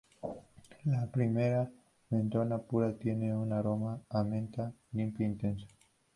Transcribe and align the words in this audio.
La 0.89 1.07
l-mentona 1.13 2.57
pura 2.57 2.91
tiene 2.97 3.31
un 3.37 3.51
aroma 3.53 3.93
a 4.09 4.23
menta 4.23 4.73
limpia 4.97 5.27
intenso. 5.27 5.67